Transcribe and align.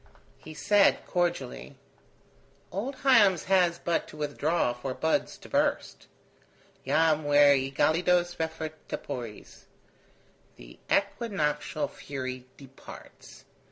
He 0.39 0.55
said, 0.55 1.05
cordially: 1.05 1.75
"Old 2.71 2.95
Hiems 3.03 3.43
has 3.43 3.77
but 3.77 4.07
to 4.07 4.17
withdraw 4.17 4.73
for 4.73 4.95
buds 4.95 5.37
to 5.37 5.47
burst. 5.47 6.07
'Jam 6.83 7.21
ver 7.21 7.53
egelidos 7.53 8.35
refert 8.39 8.71
tepores.' 8.89 9.65
The 10.55 10.79
equinoctial 10.89 11.87
fury 11.87 12.47
departs. 12.57 13.45